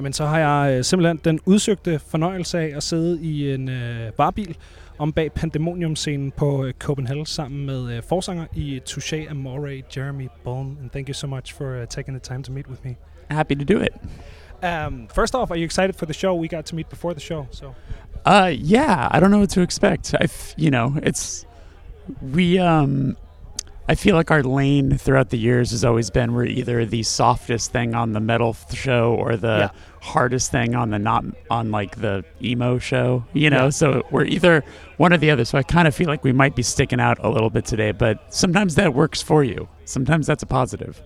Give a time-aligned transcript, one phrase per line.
[0.00, 4.12] Jamen, så har jeg øh, simpelthen den udsøgte fornøjelse af at sidde i en øh,
[4.18, 4.56] varebil
[4.98, 10.76] om bag Pandemonium-scenen på øh, Copenhagen sammen med øh, forsanger i Touché Amore, Jeremy Bone.
[10.80, 12.96] And thank you so much for uh, taking the time to meet with me.
[13.30, 13.92] Happy to do it.
[14.62, 16.34] Um, first off, are you excited for the show?
[16.34, 17.74] We got to meet before the show, so
[18.26, 20.14] Uh, yeah, I don't know what to expect.
[20.14, 20.26] I,
[20.56, 21.46] you know, it's
[22.34, 22.58] we.
[22.58, 23.16] Um,
[23.90, 27.72] I feel like our lane throughout the years has always been we're either the softest
[27.72, 29.68] thing on the metal show or the Yeah.
[30.00, 33.24] hardest thing on the not on like the emo show.
[33.32, 33.70] You know, Yeah.
[33.70, 34.62] so we're either
[34.96, 35.44] one or the other.
[35.44, 37.90] So I kind of feel like we might be sticking out a little bit today,
[37.90, 39.68] but sometimes that works for you.
[39.86, 41.02] Sometimes that's a positive.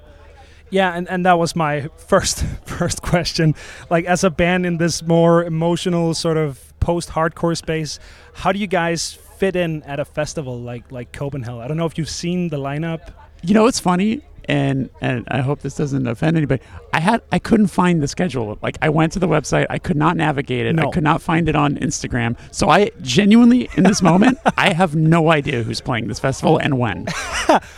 [0.69, 3.55] Yeah, and, and that was my first first question.
[3.89, 7.99] Like as a band in this more emotional sort of post-hardcore space,
[8.35, 11.61] how do you guys fit in at a festival like like Copenhell?
[11.61, 13.13] I don't know if you've seen the lineup.
[13.43, 16.63] You know it's funny, and and I hope this doesn't offend anybody.
[16.93, 18.59] I had I couldn't find the schedule.
[18.63, 20.75] Like I went to the website, I could not navigate it.
[20.75, 20.89] No.
[20.89, 22.37] I could not find it on Instagram.
[22.51, 26.79] So I genuinely, in this moment, I have no idea who's playing this festival and
[26.79, 27.07] when.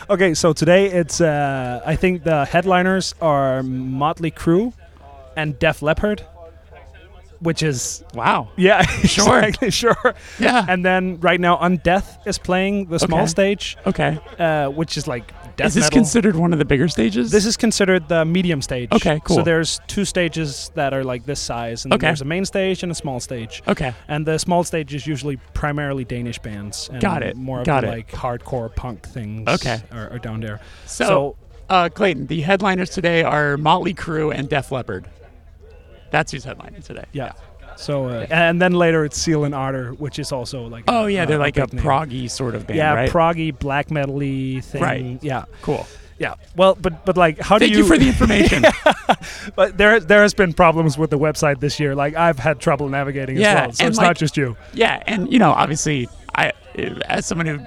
[0.09, 4.73] Okay, so today it's uh, I think the headliners are Motley Crue
[5.35, 6.25] and Def Leppard,
[7.39, 8.49] which is Wow.
[8.55, 9.39] yeah, Sure.
[9.39, 10.13] exactly, sure.
[10.39, 10.65] Yeah.
[10.67, 13.27] And then right now Undeath is playing the small Okay.
[13.27, 14.19] stage, Okay.
[14.39, 15.97] uh, which is like death Is this metal.
[15.99, 17.31] considered one of the bigger stages?
[17.31, 18.89] This is considered the medium stage.
[18.91, 19.37] Okay, cool.
[19.37, 22.07] So there's two stages that are like this size, and then Okay.
[22.07, 23.63] there's a main stage and a small stage.
[23.67, 23.93] okay.
[24.07, 26.89] And the small stage is usually primarily Danish bands.
[26.91, 27.91] And Got it, More of got the, it.
[27.91, 29.47] like hardcore punk things.
[29.47, 29.79] Okay.
[29.91, 30.59] Are, are down there.
[30.85, 31.35] So, So,
[31.69, 35.05] uh, Clayton, the headliners today are Motley Crue and Def Leppard.
[36.11, 37.05] That's who's headlining today.
[37.13, 37.33] yeah.
[37.75, 41.25] So uh, and then later it's Zeal and Ardor, which is also like Oh yeah,
[41.25, 41.83] they're like a name.
[41.83, 43.11] proggy sort of band, yeah right?
[43.11, 44.81] proggy black metal-y thing.
[44.81, 45.19] Right.
[45.23, 45.45] Yeah.
[45.61, 45.85] cool.
[46.17, 46.33] Yeah.
[46.55, 48.63] Well, but but like how Thank do you Thank you for the information.
[49.55, 51.93] But there there has been problems with the website this year.
[51.93, 53.71] Like I've had trouble navigating Yeah, as well.
[53.73, 54.57] So it's like- not just you.
[54.73, 56.53] Yeah, and you know, obviously, I
[57.05, 57.59] as someone who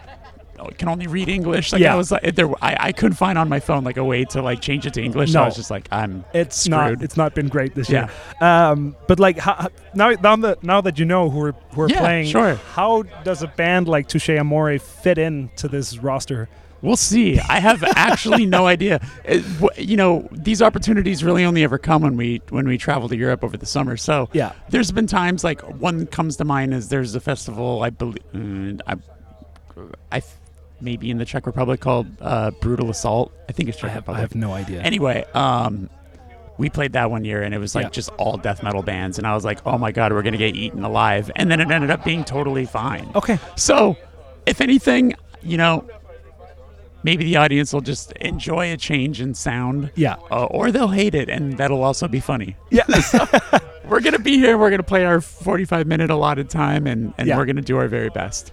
[0.79, 1.93] can only read English, like Yeah.
[1.93, 4.43] I was like, there, I, I couldn't find on my phone like a way to
[4.43, 5.33] like change it to English.
[5.33, 5.43] So No.
[5.45, 6.71] I was just like, I'm It's screwed.
[6.99, 7.03] not.
[7.03, 8.09] It's not been great this Yeah.
[8.41, 8.49] year.
[8.49, 11.89] Um, but like how, now, now that now that you know who are who are
[11.89, 12.55] Yeah, playing, sure.
[12.75, 16.49] How does a band like Touché Amoré fit in to this roster?
[16.83, 17.39] We'll see.
[17.39, 19.01] I have actually no idea.
[19.25, 19.45] It-
[19.79, 23.45] you know, these opportunities really only ever come when we when we travel to Europe
[23.45, 23.99] over the summer.
[23.99, 24.53] So Yeah.
[24.71, 28.81] there's been times like one comes to mind is there's a festival I believe mm,
[28.87, 28.95] I
[30.11, 30.23] I
[30.81, 33.33] maybe in the Czech Republic called uh, Brutal Assault.
[33.49, 34.81] I think it's Czech I have, I have no idea.
[34.83, 35.89] Anyway, um,
[36.59, 37.91] we played that one year, and it was like Yeah.
[37.91, 40.55] just all death metal bands, and I was like, oh my god, we're gonna get
[40.55, 43.11] eaten alive, and then it ended up being totally fine.
[43.15, 43.39] okay.
[43.57, 43.97] So,
[44.47, 45.87] if anything, you know,
[47.03, 50.17] maybe the audience will just enjoy a change in sound, Yeah.
[50.31, 52.57] uh, or they'll hate it, and that'll also be funny.
[52.71, 52.85] Yeah.
[53.89, 54.57] We're gonna be here.
[54.59, 57.37] We're gonna play our 45 minute allotted time, and, and Yeah.
[57.39, 58.53] we're gonna do our very best.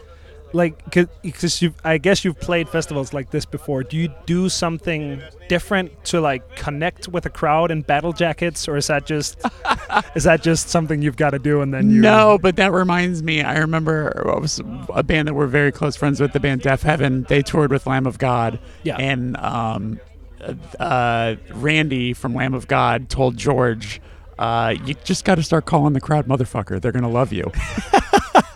[0.57, 0.83] Like
[1.21, 3.83] because you I guess you've played festivals like this before.
[3.83, 8.75] Do you do something different to like connect with a crowd in battle jackets, or
[8.75, 9.39] is that just
[10.15, 12.01] is that just something you've got to do and then you?
[12.01, 13.43] No, but that reminds me.
[13.43, 14.59] I remember I was
[14.93, 17.27] a band that we're very close friends with, the band Deafheaven.
[17.27, 18.59] They toured with Lamb of God.
[18.81, 18.97] Yeah.
[18.97, 19.99] And um,
[20.79, 24.01] uh, Randy from Lamb of God told George,
[24.39, 26.81] uh, "You just got to start calling the crowd motherfucker.
[26.81, 27.51] They're gonna love you."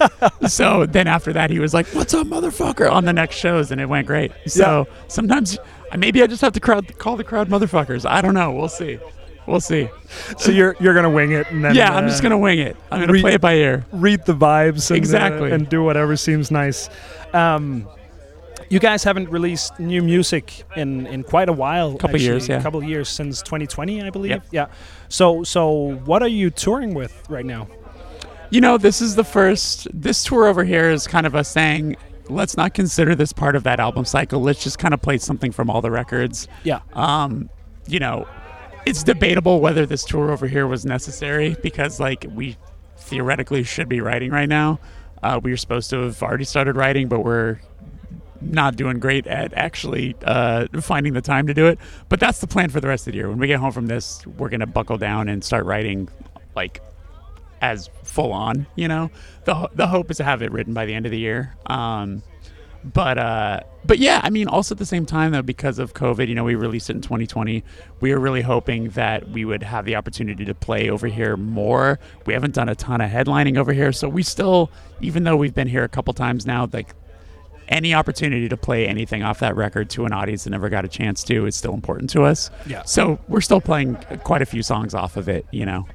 [0.47, 3.79] so then after that, he was like, "What's up, motherfucker?" on the next shows, and
[3.81, 4.31] it went great.
[4.47, 5.57] So sometimes
[5.97, 8.09] maybe I just have to crowd call the crowd motherfuckers.
[8.09, 8.51] I don't know.
[8.51, 8.99] We'll see.
[9.47, 9.89] We'll see.
[10.37, 12.77] So you're you're gonna wing it and then Yeah, I'm uh, just gonna wing it.
[12.91, 13.85] I'm gonna re- play it by ear.
[13.91, 15.51] read the vibes and, uh, Exactly.
[15.51, 16.89] and do whatever seems nice.
[17.33, 17.87] Um,
[18.69, 21.91] you guys haven't released new music in, in quite a while.
[21.93, 22.59] Couple actually, years, yeah.
[22.59, 24.31] A couple years since 2020, I believe.
[24.31, 24.45] Yep.
[24.51, 24.67] Yeah.
[25.09, 27.67] So so what are you touring with right now?
[28.51, 29.87] You know, this is the first.
[29.93, 31.95] This tour over here is kind of us saying,
[32.27, 34.41] let's not consider this part of that album cycle.
[34.41, 36.49] Let's just kind of play something from all the records.
[36.63, 36.81] Yeah.
[36.91, 37.49] Um,
[37.87, 38.27] you know,
[38.85, 42.57] it's debatable whether this tour over here was necessary because, like, we
[42.97, 44.81] theoretically should be writing right now.
[45.23, 47.61] Uh, we were supposed to have already started writing, but we're
[48.41, 51.79] not doing great at actually uh, finding the time to do it.
[52.09, 53.29] But that's the plan for the rest of the year.
[53.29, 56.09] When we get home from this, we're gonna buckle down and start writing,
[56.55, 56.81] like
[57.61, 58.67] as full on.
[58.75, 59.11] You know,
[59.45, 61.55] the the hope is to have it written by the end of the year.
[61.67, 62.23] Um,
[62.83, 66.27] but uh, but yeah, I mean, also at the same time though, because of COVID,
[66.27, 67.63] you know, we released it in 2020.
[67.99, 71.99] We were really hoping that we would have the opportunity to play over here more.
[72.25, 75.53] We haven't done a ton of headlining over here, so we still, even though we've
[75.53, 76.95] been here a couple times now, like
[77.67, 80.89] any opportunity to play anything off that record to an audience that never got a
[80.89, 82.49] chance to is still important to us.
[82.65, 82.83] Yeah.
[82.83, 85.87] So we're still playing quite a few songs off of it, you know.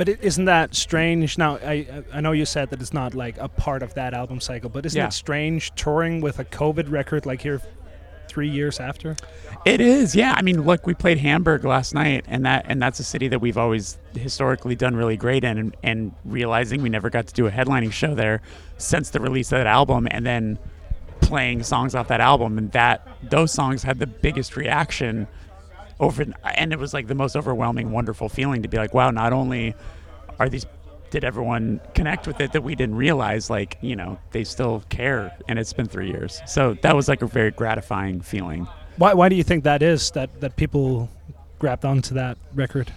[0.00, 1.36] But it, isn't that strange?
[1.36, 4.40] Now, I I know you said that it's not like a part of that album
[4.40, 5.08] cycle, but isn't Yeah.
[5.08, 7.60] it strange touring with a COVID record like here
[8.26, 9.14] three years after?
[9.66, 10.32] It is, yeah.
[10.34, 13.42] I mean, look, we played Hamburg last night, and that and that's a city that
[13.42, 17.46] we've always historically done really great in, and, and realizing we never got to do
[17.46, 18.40] a headlining show there
[18.78, 20.58] since the release of that album, and then
[21.20, 25.28] playing songs off that album, and that those songs had the biggest reaction
[26.00, 29.32] over, and it was like the most overwhelming, wonderful feeling to be like, wow, not
[29.32, 29.74] only
[30.38, 30.66] are these
[31.10, 35.36] did everyone connect with it that we didn't realize like you know they still care
[35.48, 38.64] and it's been three years so that was like a very gratifying feeling
[38.96, 41.08] Why why do you think that is that that people
[41.58, 42.92] grabbed onto that record?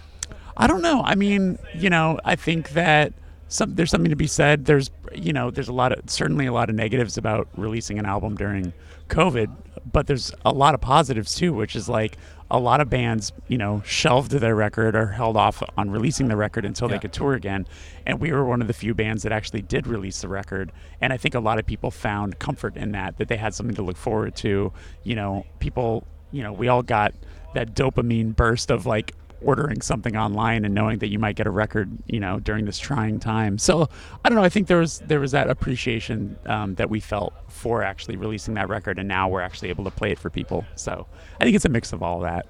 [0.56, 1.02] I don't know.
[1.04, 3.12] I mean, you know, I think that
[3.54, 4.64] some there's something to be said.
[4.64, 8.04] There's you know, there's a lot of certainly a lot of negatives about releasing an
[8.06, 8.72] album during
[9.08, 9.48] COVID,
[9.92, 12.16] but there's a lot of positives too, which is like
[12.50, 16.36] a lot of bands, you know, shelved their record or held off on releasing the
[16.36, 16.96] record until Yeah.
[16.96, 17.66] they could tour again.
[18.06, 20.72] And we were one of the few bands that actually did release the record.
[21.00, 23.76] And I think a lot of people found comfort in that, that they had something
[23.76, 24.72] to look forward to.
[25.04, 27.14] You know, people, you know, we all got
[27.54, 29.14] that dopamine burst of like
[29.44, 32.78] ordering something online and knowing that you might get a record, you know, during this
[32.78, 33.58] trying time.
[33.58, 33.88] So
[34.24, 34.44] I don't know.
[34.44, 38.54] I think there was there was that appreciation um, that we felt for actually releasing
[38.54, 40.64] that record, and now we're actually able to play it for people.
[40.74, 41.06] So
[41.40, 42.46] I think it's a mix of all that.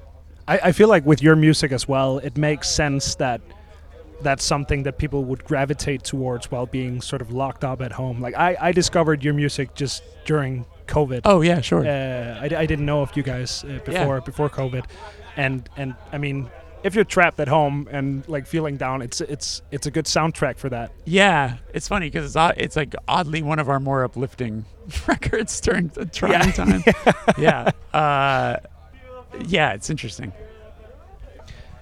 [0.46, 3.40] I, I feel like with your music as well, it makes sense that
[4.22, 8.20] that's something that people would gravitate towards while being sort of locked up at home.
[8.20, 11.22] Like I, I discovered your music just during COVID.
[11.24, 11.86] Oh yeah, sure.
[11.86, 14.84] Uh, I, I didn't know of you guys uh, before before COVID,
[15.36, 16.50] and and I mean,
[16.84, 20.58] if you're trapped at home and like feeling down, it's it's it's a good soundtrack
[20.58, 20.92] for that.
[21.06, 24.66] Yeah, it's funny because it's odd- it's like oddly one of our more uplifting
[25.08, 26.84] records during the trying time.
[27.38, 28.58] yeah, uh,
[29.46, 30.32] yeah, it's interesting.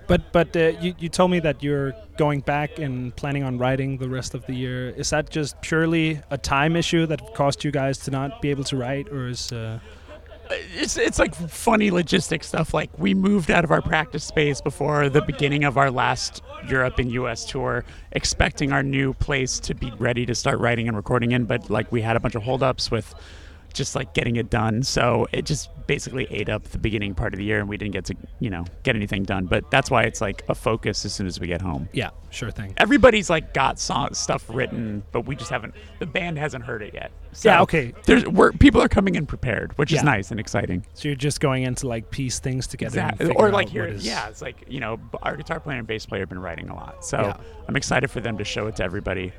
[0.06, 3.98] But but uh, you you told me that you're going back and planning on writing
[3.98, 4.90] the rest of the year.
[4.90, 8.64] Is that just purely a time issue that caused you guys to not be able
[8.64, 9.80] to write, or is uh,
[10.50, 12.74] it's it's like funny logistic stuff.
[12.74, 16.98] Like we moved out of our practice space before the beginning of our last Europe
[16.98, 21.32] and US tour, expecting our new place to be ready to start writing and recording
[21.32, 23.14] in, but like we had a bunch of holdups with
[23.72, 24.82] just like getting it done.
[24.82, 27.92] So it just basically ate up the beginning part of the year and we didn't
[27.92, 29.46] get to, you know, get anything done.
[29.46, 31.88] But that's why it's like a focus as soon as we get home.
[31.92, 32.72] yeah, sure thing.
[32.76, 36.94] Everybody's like got song, stuff written, but we just haven't the band hasn't heard it
[36.94, 37.10] yet.
[37.32, 37.92] So Yeah, okay.
[38.04, 39.98] There's we're, people are coming in prepared, which Yeah.
[39.98, 40.84] is nice and exciting.
[40.94, 43.32] So you're just going into like piece things together, Exactly.
[43.34, 46.20] Or like here, is- yeah, it's like you know, our guitar player and bass player
[46.22, 47.36] have been writing a lot, so Yeah.
[47.68, 49.32] I'm excited for them to show it to everybody.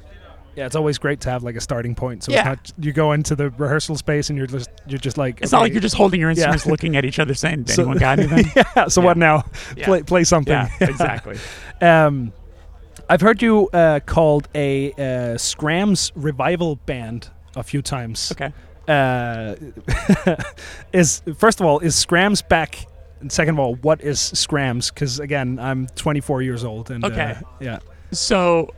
[0.56, 0.66] Yeah.
[0.66, 2.24] It's always great to have like a starting point.
[2.24, 2.54] So Yeah.
[2.54, 5.52] it's not you go into the rehearsal space and you're just you're just like It's
[5.52, 7.98] not like you're just holding your instruments, looking at each other, saying, "Did So- anyone
[7.98, 8.88] got anything?" yeah.
[8.88, 9.44] So what now?
[9.76, 9.86] Yeah.
[9.86, 10.54] Play play something.
[10.54, 11.38] yeah, exactly.
[11.82, 12.34] Um,
[13.10, 14.98] I've heard you uh, called a uh,
[15.38, 18.32] Skramz revival band a few times.
[18.32, 18.54] Okay.
[18.88, 19.56] Uh,
[20.94, 22.86] is first of all, is Skramz back?
[23.22, 24.94] And second of all, what is Skramz?
[24.94, 27.36] Because again, I'm 24 years old, and Okay.
[27.40, 27.80] uh, yeah,
[28.12, 28.70] So,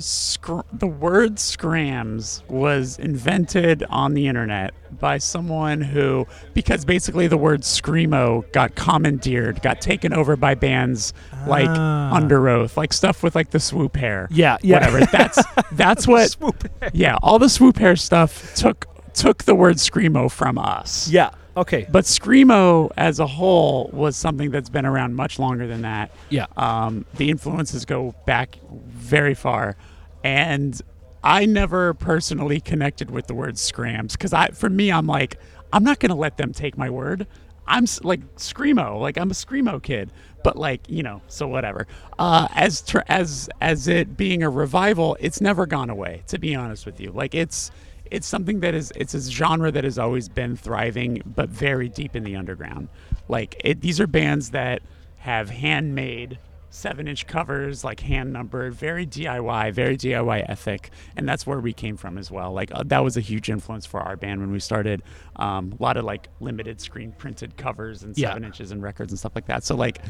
[0.00, 7.36] scr- the word skramz was invented on the internet by someone who, because basically the
[7.36, 11.12] word screamo got commandeered, got taken over by bands
[11.46, 12.18] like Ah.
[12.18, 14.28] Underoath, like stuff with like the swoop hair.
[14.30, 14.74] yeah, yeah.
[14.76, 15.06] Whatever.
[15.06, 15.42] That's
[15.72, 16.30] that's what.
[16.30, 16.68] Swoop.
[16.92, 21.08] Yeah, all the swoop hair stuff took took the word screamo from us.
[21.08, 21.30] yeah.
[21.56, 21.84] Okay.
[21.90, 26.12] But screamo as a whole was something that's been around much longer than that.
[26.28, 26.46] Yeah.
[26.56, 29.76] Um, the influences go back very far,
[30.24, 30.80] and
[31.22, 35.38] I never personally connected with the word skramz because I, for me, I'm like,
[35.72, 37.26] I'm not gonna let them take my word.
[37.66, 40.10] I'm like screamo, like I'm a screamo kid,
[40.42, 41.86] but like you know, so whatever.
[42.18, 46.22] Uh, as as as it being a revival, it's never gone away.
[46.28, 47.70] To be honest with you, like it's
[48.10, 52.16] it's something that is it's a genre that has always been thriving, but very deep
[52.16, 52.88] in the underground.
[53.28, 54.82] Like it, these are bands that
[55.18, 56.38] have handmade
[56.70, 61.72] seven inch covers, like hand numbered, very DIY, very DIY ethic, and that's where we
[61.72, 62.52] came from as well.
[62.52, 65.02] Like uh, that was a huge influence for our band when we started.
[65.36, 68.28] Um, a lot of like limited screen printed covers and Yeah.
[68.28, 69.64] seven inches and records and stuff like that.
[69.64, 70.00] So like.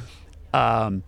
[0.52, 1.02] Um,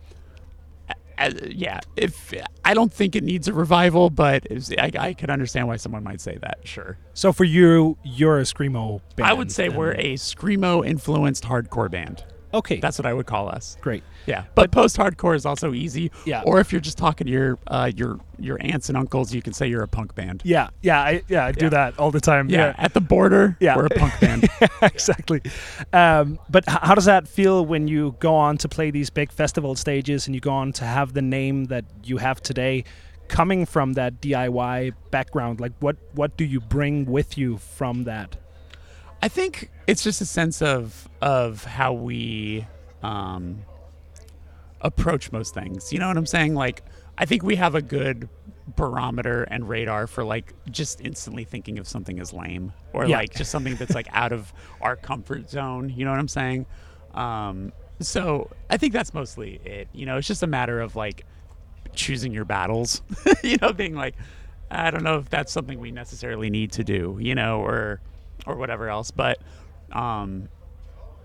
[1.18, 2.32] as, yeah, if
[2.64, 4.46] I don't think it needs a revival, but
[4.78, 6.58] I, I could understand why someone might say that.
[6.64, 9.28] Sure, So for you, you're a screamo band.
[9.30, 12.24] I would say and- we're a screamo influenced hardcore band.
[12.54, 13.76] Okay, That's what I would call us.
[13.80, 14.02] great.
[14.26, 16.12] Yeah, but, post-hardcore is also easy.
[16.24, 16.42] Yeah.
[16.46, 19.52] Or if you're just talking to your uh, your your aunts and uncles, you can
[19.52, 20.42] say you're a punk band.
[20.44, 21.70] Yeah, yeah, I, yeah, I do Yeah.
[21.70, 22.48] that all the time.
[22.48, 23.76] Yeah, at the border, Yeah.
[23.76, 24.48] we're a punk band.
[24.82, 25.40] exactly.
[25.92, 29.74] Um, but how does that feel when you go on to play these big festival
[29.74, 32.84] stages and you go on to have the name that you have today,
[33.28, 35.58] coming from that DIY background?
[35.60, 38.36] Like, what what do you bring with you from that?
[39.22, 42.66] I think it's just a sense of of how we
[43.02, 43.62] um,
[44.80, 45.92] approach most things.
[45.92, 46.54] You know what I'm saying?
[46.54, 46.82] Like,
[47.18, 48.28] I think we have a good
[48.76, 53.18] barometer and radar for like just instantly thinking of something as lame or Yeah.
[53.18, 55.88] like just something that's like out of our comfort zone.
[55.90, 56.66] You know what I'm saying?
[57.14, 59.88] Um, so I think that's mostly it.
[59.92, 61.26] You know, it's just a matter of like
[61.94, 63.02] choosing your battles.
[63.44, 64.14] you know, being like,
[64.70, 67.18] I don't know if that's something we necessarily need to do.
[67.20, 68.00] You know, or
[68.46, 69.10] or whatever else.
[69.10, 69.38] But
[69.92, 70.48] um,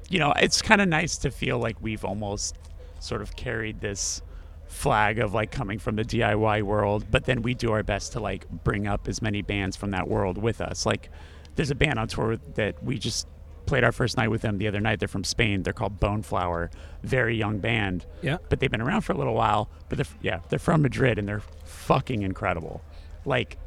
[0.09, 2.55] you know, it's kind of nice to feel like we've almost
[2.99, 4.21] sort of carried this
[4.67, 8.19] flag of like coming from the DIY world, but then we do our best to
[8.19, 10.85] like bring up as many bands from that world with us.
[10.85, 11.09] Like,
[11.55, 13.27] there's a band on tour that we just
[13.65, 14.99] played our first night with them the other night.
[14.99, 15.63] They're from Spain.
[15.63, 16.69] They're called Boneflower.
[17.03, 18.37] Very young band, Yeah.
[18.49, 19.69] but they've been around for a little while.
[19.89, 22.81] But they're yeah, they're from Madrid and they're fucking incredible.
[23.25, 23.57] Like,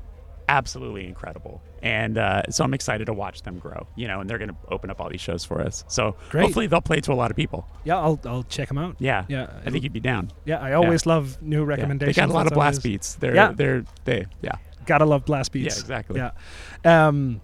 [0.51, 1.63] absolutely incredible.
[1.83, 3.87] And uh, so I'm excited to watch them grow.
[3.97, 5.85] You know, and they're going to open up all these shows for us.
[5.89, 6.43] So Great.
[6.43, 7.67] hopefully they'll play to a lot of people.
[7.85, 8.97] Yeah, I'll I'll check them out.
[8.99, 9.25] Yeah.
[9.29, 10.31] Yeah, I think you'd be down.
[10.45, 11.67] Yeah, I always love new Yeah.
[11.69, 12.17] recommendations.
[12.17, 13.15] They got a lot of blast always- beats.
[13.15, 13.53] They're Yeah.
[13.53, 14.57] they're they yeah.
[14.87, 15.77] Gotta love blast beats.
[15.77, 16.21] Yeah, exactly.
[16.21, 17.07] Yeah.
[17.07, 17.41] Um,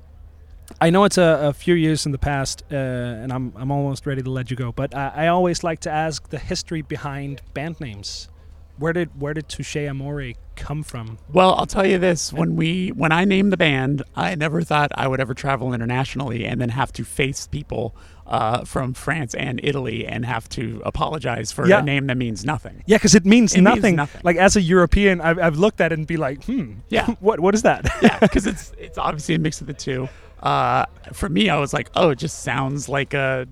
[0.81, 4.05] I know it's a, a few years in the past, uh, and I'm I'm almost
[4.05, 4.73] ready to let you go.
[4.73, 8.29] But I, I always like to ask the history behind band names.
[8.79, 11.19] Where did where did Touché Amoré come from?
[11.33, 14.93] Well, I'll tell you this: when we when I named the band, I never thought
[14.95, 17.95] I would ever travel internationally and then have to face people
[18.27, 21.79] uh, from France and Italy and have to apologize for Yeah.
[21.79, 22.83] a name that means nothing.
[22.87, 23.97] Yeah, because it means It means nothing.
[23.97, 24.21] nothing.
[24.25, 27.07] Like as a European, I've, I've looked at it and be like, hmm, Yeah.
[27.21, 27.89] what what is that?
[28.03, 30.09] yeah, because it's it's obviously a mix of the two.
[30.43, 33.49] Uh, for me, I was like, oh, it just sounds like a,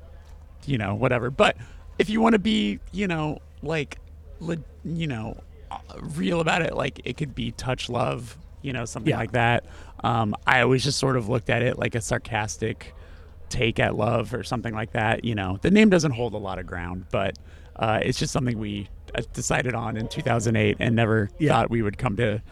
[0.67, 1.31] you know, whatever.
[1.31, 1.57] But
[1.99, 3.99] if you want to be, you know, like,
[4.85, 9.11] you know, uh, real about it, like it could be touch love, you know, something
[9.11, 9.19] Yeah.
[9.19, 9.65] like that.
[10.03, 12.95] Um, I always just sort of looked at it like a sarcastic
[13.49, 15.25] take at love or something like that.
[15.25, 17.39] You know, the name doesn't hold a lot of ground, but
[17.77, 21.53] uh, it's just something we uh, decided on in 2008 and never Yeah.
[21.53, 22.43] thought we would come to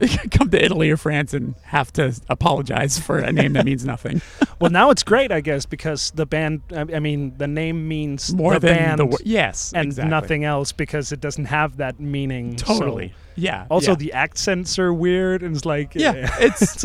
[0.30, 4.20] come to Italy or France and have to apologize for a name that means nothing.
[4.60, 6.62] well, now it's great, I guess, because the band.
[6.74, 10.10] I mean, the name means More the than band the wo- yes, and exactly.
[10.10, 12.58] nothing else because it doesn't have that meaning.
[12.58, 13.12] so- Totally.
[13.36, 13.66] yeah.
[13.70, 13.96] Also, yeah.
[13.96, 16.84] the accents are weird, and it's like yeah, it's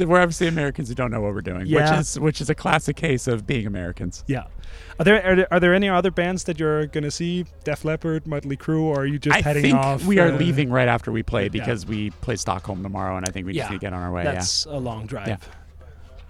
[0.00, 1.90] we're obviously Americans who don't know what we're doing, Yeah.
[1.90, 4.24] which is which is a classic case of being Americans.
[4.26, 4.44] yeah.
[4.98, 7.46] Are there, are there are there any other bands that you're gonna see?
[7.64, 10.04] Def Leppard, Mötley Crüe, or are you just I heading think off?
[10.04, 11.48] we are uh, leaving right after we play yeah.
[11.48, 14.12] because we play Stockholm tomorrow, and I think we just need to get on our
[14.12, 14.22] way.
[14.22, 15.28] That's a long drive.
[15.28, 15.36] Yeah.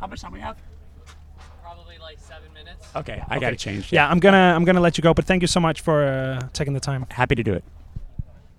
[0.00, 0.56] How much time we have?
[1.62, 2.86] Probably like seven minutes.
[2.96, 3.92] Okay, I got to change.
[3.92, 6.48] Yeah, I'm gonna I'm gonna let you go, but thank you so much for uh,
[6.52, 7.06] taking the time.
[7.10, 7.64] Happy to do it.